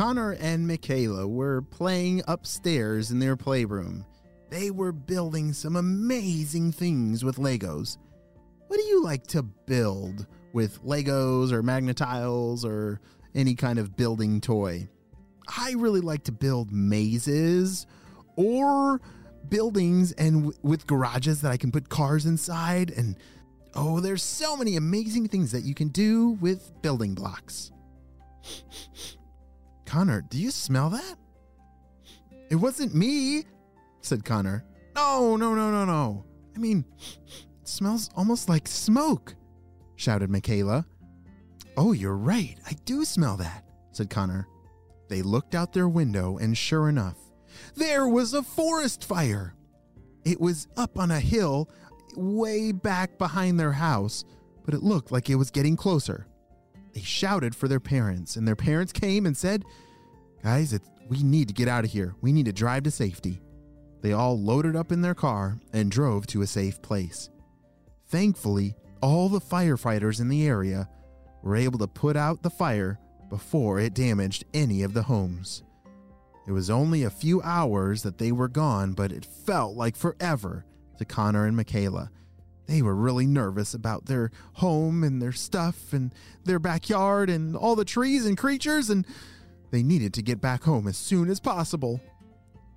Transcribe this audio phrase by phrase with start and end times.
[0.00, 4.06] Connor and Michaela were playing upstairs in their playroom.
[4.48, 7.98] They were building some amazing things with Legos.
[8.68, 12.98] What do you like to build with Legos or Magnetiles or
[13.34, 14.88] any kind of building toy?
[15.58, 17.86] I really like to build mazes
[18.36, 19.02] or
[19.50, 23.18] buildings and w- with garages that I can put cars inside and
[23.74, 27.70] oh, there's so many amazing things that you can do with building blocks.
[29.90, 31.16] Connor, do you smell that?
[32.48, 33.42] It wasn't me,
[34.02, 34.64] said Connor.
[34.94, 36.24] No, no, no, no, no.
[36.54, 36.84] I mean,
[37.60, 39.34] it smells almost like smoke,
[39.96, 40.86] shouted Michaela.
[41.76, 42.56] Oh, you're right.
[42.64, 44.46] I do smell that, said Connor.
[45.08, 47.16] They looked out their window, and sure enough,
[47.74, 49.56] there was a forest fire.
[50.24, 51.68] It was up on a hill
[52.14, 54.24] way back behind their house,
[54.64, 56.28] but it looked like it was getting closer.
[56.92, 59.64] They shouted for their parents, and their parents came and said,
[60.42, 62.14] Guys, we need to get out of here.
[62.20, 63.40] We need to drive to safety.
[64.00, 67.30] They all loaded up in their car and drove to a safe place.
[68.08, 70.88] Thankfully, all the firefighters in the area
[71.42, 75.62] were able to put out the fire before it damaged any of the homes.
[76.46, 80.64] It was only a few hours that they were gone, but it felt like forever
[80.98, 82.10] to Connor and Michaela.
[82.70, 86.14] They were really nervous about their home and their stuff and
[86.44, 89.04] their backyard and all the trees and creatures, and
[89.72, 92.00] they needed to get back home as soon as possible.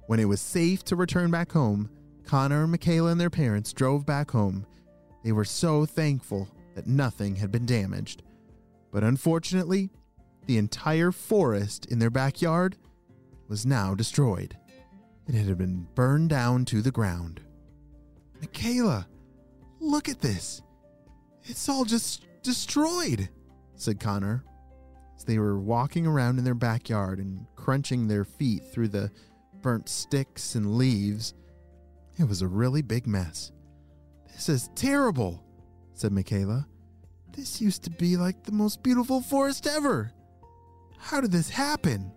[0.08, 1.92] When it was safe to return back home,
[2.26, 4.66] Connor, Michaela, and their parents drove back home.
[5.24, 8.24] They were so thankful that nothing had been damaged.
[8.92, 9.92] But unfortunately,
[10.48, 12.78] the entire forest in their backyard
[13.48, 14.58] was now destroyed.
[15.28, 17.42] It had been burned down to the ground.
[18.42, 19.06] Michaela,
[19.84, 20.62] look at this.
[21.44, 23.30] It's all just destroyed,
[23.76, 24.44] said Connor.
[25.16, 29.12] As they were walking around in their backyard and crunching their feet through the
[29.62, 31.34] burnt sticks and leaves,
[32.18, 33.52] it was a really big mess.
[34.34, 35.44] This is terrible,
[35.94, 36.68] said Michaela.
[37.32, 40.12] This used to be like the most beautiful forest ever.
[40.98, 42.12] How did this happen?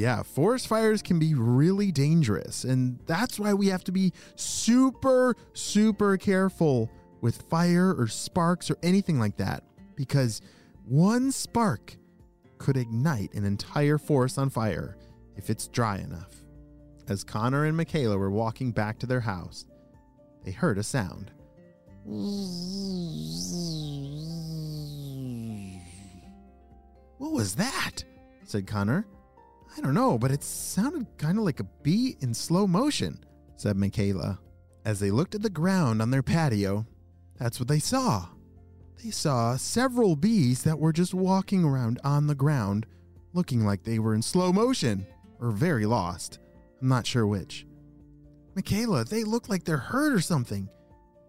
[0.00, 5.36] Yeah, forest fires can be really dangerous, and that's why we have to be super,
[5.52, 6.90] super careful
[7.20, 9.62] with fire or sparks or anything like that,
[9.96, 10.40] because
[10.86, 11.98] one spark
[12.56, 14.96] could ignite an entire forest on fire
[15.36, 16.34] if it's dry enough.
[17.06, 19.66] As Connor and Michaela were walking back to their house,
[20.46, 21.30] they heard a sound.
[27.18, 28.02] What was that?
[28.44, 29.04] said Connor.
[29.76, 33.22] I don't know, but it sounded kind of like a bee in slow motion,
[33.56, 34.38] said Michaela.
[34.84, 36.86] As they looked at the ground on their patio,
[37.38, 38.28] that's what they saw.
[39.02, 42.86] They saw several bees that were just walking around on the ground,
[43.32, 45.06] looking like they were in slow motion
[45.40, 46.38] or very lost.
[46.82, 47.66] I'm not sure which.
[48.54, 50.68] Michaela, they look like they're hurt or something.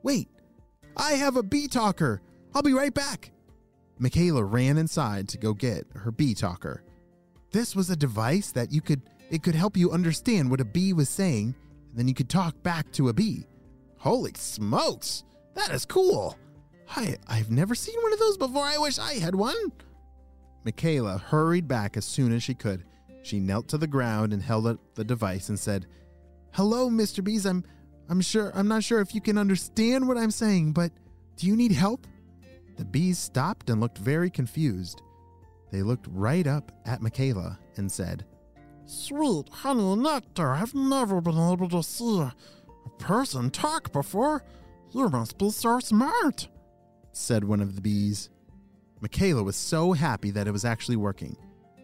[0.03, 0.27] Wait,
[0.97, 2.21] I have a bee talker.
[2.53, 3.31] I'll be right back.
[3.99, 6.83] Michaela ran inside to go get her bee talker.
[7.51, 10.93] This was a device that you could it could help you understand what a bee
[10.93, 11.55] was saying,
[11.89, 13.45] and then you could talk back to a bee.
[13.97, 15.23] Holy smokes!
[15.53, 16.37] That is cool.
[16.89, 18.63] I I've never seen one of those before.
[18.63, 19.71] I wish I had one.
[20.63, 22.85] Michaela hurried back as soon as she could.
[23.23, 25.87] She knelt to the ground and held up the device and said,
[26.53, 27.23] "Hello, Mr.
[27.23, 27.45] Bees.
[27.45, 27.63] I'm
[28.09, 30.91] I'm sure I'm not sure if you can understand what I'm saying, but
[31.35, 32.07] do you need help?"
[32.77, 35.01] The bees stopped and looked very confused.
[35.71, 38.25] They looked right up at Michaela and said,
[38.85, 42.33] Sweet honey nectar, I've never been able to see a
[42.99, 44.43] person talk before.
[44.91, 46.49] You must be so smart,
[47.13, 48.29] said one of the bees.
[48.99, 51.37] Michaela was so happy that it was actually working.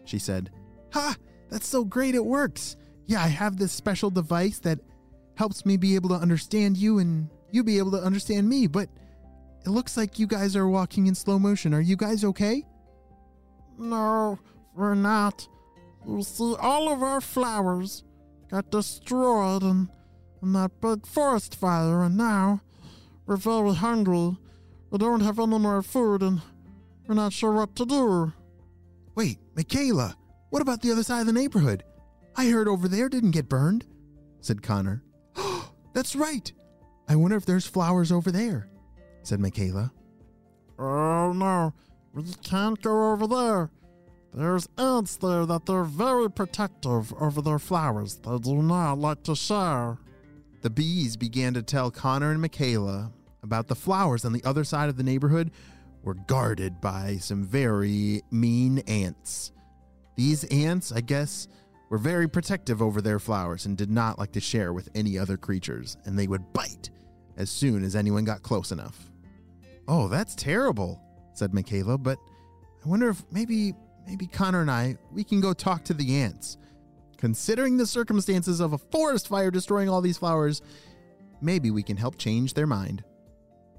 [0.04, 0.50] She said,
[0.92, 1.16] Ha!
[1.48, 2.76] That's so great it works.
[3.06, 4.80] Yeah, I have this special device that
[5.34, 8.88] helps me be able to understand you and you'd be able to understand me, but
[9.64, 11.72] it looks like you guys are walking in slow motion.
[11.72, 12.64] Are you guys okay?
[13.78, 14.38] No,
[14.74, 15.46] we're not.
[16.06, 18.04] You see, all of our flowers
[18.50, 19.88] got destroyed in,
[20.42, 22.60] in that big forest fire, and now
[23.26, 24.36] we're very hungry.
[24.90, 26.40] We don't have any more food, and
[27.06, 28.32] we're not sure what to do.
[29.14, 30.16] Wait, Michaela,
[30.50, 31.84] what about the other side of the neighborhood?
[32.36, 33.84] I heard over there didn't get burned,
[34.40, 35.02] said Connor.
[35.92, 36.50] That's right.
[37.08, 38.68] I wonder if there's flowers over there,
[39.22, 39.92] said Michaela.
[40.78, 41.74] Oh no,
[42.14, 43.70] we can't go over there.
[44.34, 48.16] There's ants there that they're very protective over their flowers.
[48.16, 49.98] They do not like to share.
[50.62, 53.12] The bees began to tell Connor and Michaela
[53.42, 55.50] about the flowers on the other side of the neighborhood
[56.02, 59.52] were guarded by some very mean ants.
[60.16, 61.48] These ants, I guess,
[61.90, 65.36] were very protective over their flowers and did not like to share with any other
[65.36, 66.90] creatures, and they would bite
[67.36, 69.10] as soon as anyone got close enough.
[69.86, 71.00] Oh, that's terrible,
[71.38, 72.18] said Michaela, but
[72.84, 73.74] I wonder if maybe
[74.06, 76.58] maybe Connor and I we can go talk to the ants.
[77.16, 80.62] Considering the circumstances of a forest fire destroying all these flowers,
[81.40, 83.02] maybe we can help change their mind.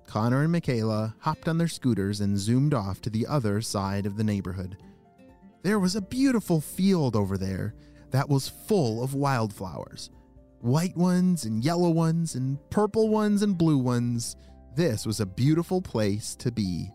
[0.08, 4.18] Connor and Michaela hopped on their scooters and zoomed off to the other side of
[4.18, 4.78] the neighborhood.
[5.62, 7.76] There was a beautiful field over there
[8.12, 10.10] that was full of wildflowers
[10.62, 14.36] white ones and yellow ones and purple ones and blue ones.
[14.76, 16.92] This was a beautiful place to be.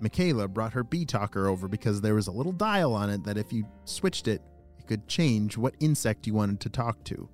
[0.00, 3.38] Michaela brought her bee talker over because there was a little dial on it that
[3.38, 4.42] if you switched it,
[4.78, 7.28] it could change what insect you wanted to talk to.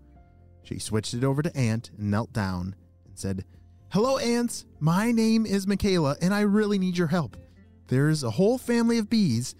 [0.63, 2.77] She switched it over to Ant and knelt down
[3.07, 3.45] and said,
[3.91, 4.65] Hello, ants.
[4.81, 7.37] My name is Michaela, and I really need your help.
[7.89, 9.55] There's a whole family of bees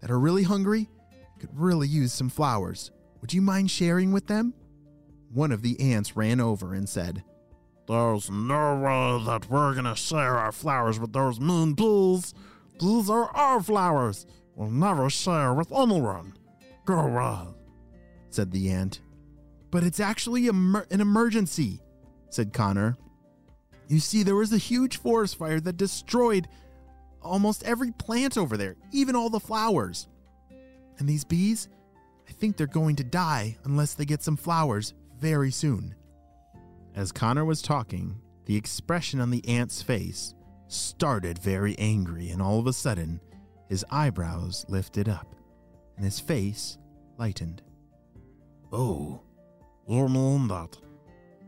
[0.00, 0.88] that are really hungry,
[1.38, 2.90] could really use some flowers.
[3.20, 4.54] Would you mind sharing with them?
[5.32, 7.22] One of the ants ran over and said,
[7.88, 12.34] There's no way that we're gonna share our flowers with those mean bees.
[12.80, 14.26] These are our flowers.
[14.56, 16.34] We'll never share with anyone.
[16.84, 17.54] Go away,
[18.30, 19.00] said the ant.
[19.70, 21.80] But it's actually an emergency,
[22.30, 22.96] said Connor.
[23.88, 26.48] You see, there was a huge forest fire that destroyed
[27.22, 30.08] almost every plant over there, even all the flowers.
[30.98, 31.68] And these bees,
[32.28, 35.94] I think they're going to die unless they get some flowers very soon.
[36.96, 40.34] As Connor was talking, the expression on the ant's face
[40.66, 43.20] started very angry, and all of a sudden,
[43.68, 45.34] his eyebrows lifted up
[45.96, 46.78] and his face
[47.18, 47.62] lightened.
[48.72, 49.20] Oh,
[49.86, 50.78] you mean that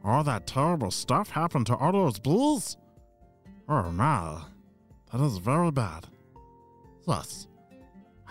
[0.05, 2.77] all that terrible stuff happened to all those bees?
[3.69, 4.43] Oh no,
[5.11, 6.07] that is very bad.
[7.07, 7.47] Yes,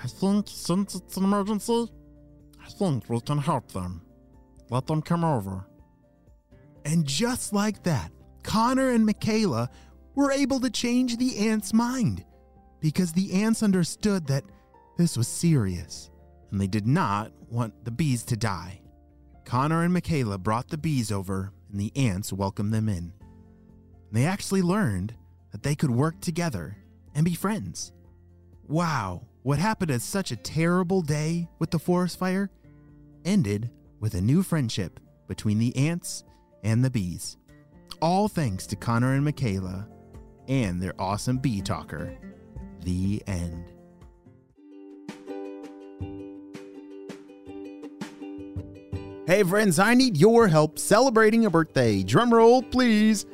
[0.02, 1.88] I think since it's an emergency,
[2.64, 4.02] I think we can help them.
[4.70, 5.66] Let them come over.
[6.88, 8.14] And just like that,
[8.44, 9.70] Connor and Michaela
[10.16, 12.24] were able to change the ant's mind
[12.80, 14.46] because the ants understood that
[14.98, 16.10] this was serious
[16.50, 18.80] and they did not want the bees to die.
[19.44, 23.12] Connor and Michaela brought the bees over and the ants welcomed them in.
[24.14, 25.14] They actually learned
[25.52, 26.78] that they could work together
[27.16, 27.92] and be friends.
[28.66, 32.50] Wow, what happened as such a terrible day with the forest fire
[33.26, 36.24] ended with a new friendship between the ants
[36.68, 37.38] and the bees.
[38.02, 39.88] All thanks to Connor and Michaela
[40.50, 42.14] and their awesome bee talker.
[42.84, 43.72] The end.
[49.26, 52.04] Hey friends, I need your help celebrating a birthday.
[52.04, 53.26] Drum roll, please.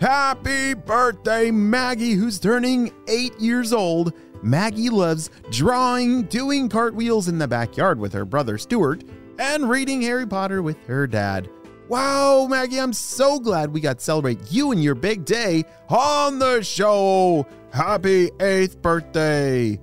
[0.00, 4.12] Happy birthday, Maggie, who's turning eight years old.
[4.42, 9.04] Maggie loves drawing, doing cartwheels in the backyard with her brother Stuart,
[9.38, 11.48] and reading Harry Potter with her dad.
[11.88, 16.38] Wow, Maggie, I'm so glad we got to celebrate you and your big day on
[16.38, 17.46] the show.
[17.72, 19.78] Happy eighth birthday.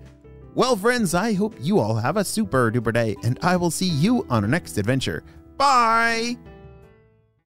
[0.55, 3.85] Well, friends, I hope you all have a super duper day, and I will see
[3.85, 5.23] you on our next adventure.
[5.57, 6.37] Bye.